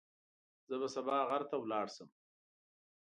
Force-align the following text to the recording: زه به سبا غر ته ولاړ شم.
زه 0.67 0.75
به 0.81 0.87
سبا 0.95 1.17
غر 1.29 1.43
ته 1.49 1.55
ولاړ 1.59 1.87
شم. 1.95 2.09